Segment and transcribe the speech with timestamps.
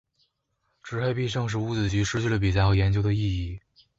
[0.81, 3.61] 执黑必胜使五子棋失去了比赛和研究的意义。